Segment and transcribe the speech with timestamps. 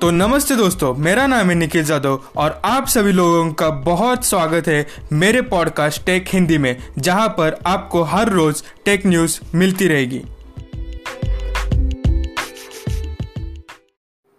[0.00, 4.68] तो नमस्ते दोस्तों मेरा नाम है निखिल जादव और आप सभी लोगों का बहुत स्वागत
[4.68, 10.18] है मेरे पॉडकास्ट टेक हिंदी में जहाँ पर आपको हर रोज टेक न्यूज़ मिलती रहेगी।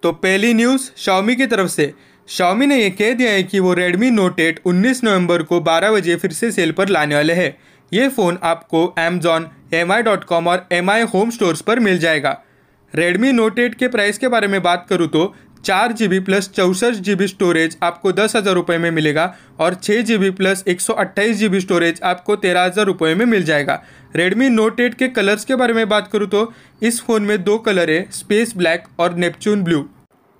[0.03, 1.93] तो पहली न्यूज़ शाओमी की तरफ़ से।
[2.27, 5.91] शाओमी ने यह कह दिया है कि वो Redmi Note 8 19 नवंबर को 12
[5.91, 7.57] बजे फिर से सेल पर लाने वाले हैं।
[7.93, 9.41] ये फ़ोन आपको Amazon,
[9.73, 12.43] mi.com और mi होम स्टोर्स पर मिल जाएगा।
[12.95, 16.49] Redmi Note 8 के प्राइस के बारे में बात करूँ तो चार जी बी प्लस
[16.49, 20.63] चौंसठ जी बी स्टोरेज आपको दस हज़ार रुपये में मिलेगा और छः जी बी प्लस
[20.67, 23.81] एक सौ अट्ठाईस जी बी स्टोरेज आपको तेरह हज़ार रुपये में मिल जाएगा।
[24.17, 27.57] Redmi Note 8 के कलर्स के बारे में बात करूँ तो इस फ़ोन में दो
[27.59, 29.85] कलर है स्पेस ब्लैक और नेपच्यून ब्लू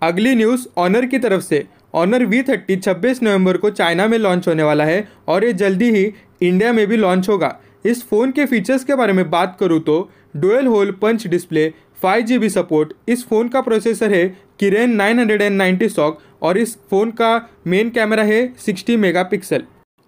[0.02, 1.66] अगली न्यूज़ ऑनर की तरफ़ से।
[1.96, 5.92] ऑनर वी थर्टी छब्बीस नवंबर को चाइना में लॉन्च होने वाला है और ये जल्दी
[5.92, 6.06] ही
[6.42, 7.56] इंडिया में भी लॉन्च होगा।
[7.86, 11.72] इस फ़ोन के फीचर्स के बारे में बात करूँ तो dual hole punch display
[12.04, 12.94] five G B support.
[13.08, 14.28] इस फ़ोन का प्रोसेसर है
[14.60, 19.24] Kirin nine hundred and ninety SoC और इस फ़ोन का मेन कैमरा है सिक्सटी मेगा
[19.24, 19.64] पिक्सल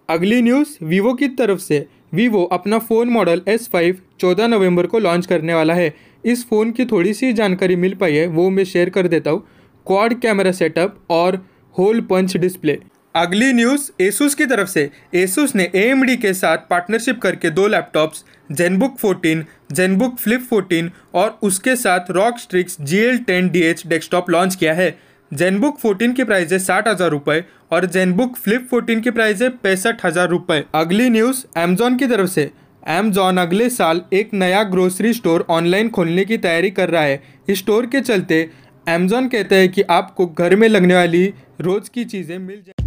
[0.08, 4.98] अगली न्यूज़ वीवो की तरफ़ से। वीवो अपना फ़ोन मॉडल एस फाइव चौदह नवंबर को
[4.98, 5.94] लॉन्च करने वाला है।
[6.24, 9.46] इस फ़ोन की थोड़ी सी जानकारी मिल पाई है वो मैं शेयर कर देता हूँ।
[9.86, 11.36] क्वाड कैमरा सेटअप और
[11.76, 12.78] होल पंच डिस्प्ले।
[13.16, 18.24] अगली न्यूज़ एसूस की तरफ़ से। एसूस ने एएमडी के साथ पार्टनरशिप करके दो लैपटॉप्स
[18.50, 23.82] जेनबुक 14, जेनबुक फ्लिप 14 और उसके साथ ROG Strix G L ten D H
[23.86, 24.94] desktop launch किया है।
[25.30, 29.48] जेनबुक 14 की प्राइस है साठ हज़ार रुपये और जेनबुक फ्लिप 14 की प्राइस है
[29.62, 32.50] पैंसठ हज़ार रुपये अगली न्यूज़ अमेजोन की तरफ़ से।
[32.88, 37.58] अमेजोन अगले साल एक नया ग्रोसरी स्टोर ऑनलाइन खोलने की तैयारी कर रहा है। इस
[37.58, 38.48] स्टोर के चलते
[38.86, 41.26] अमेजोन कहता है कि आपको घर में लगने वाली
[41.60, 42.81] रोज़ की चीज़ें मिल जाए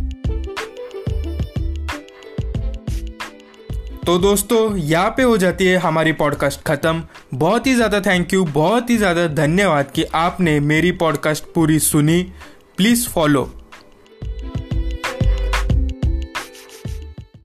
[4.06, 7.02] तो दोस्तों, यहाँ पे हो जाती है हमारी पॉडकास्ट ख़त्म।
[7.34, 12.22] बहुत ही ज़्यादा थैंक यू बहुत ही ज़्यादा धन्यवाद कि आपने मेरी पॉडकास्ट पूरी सुनी।
[12.78, 13.44] Please follow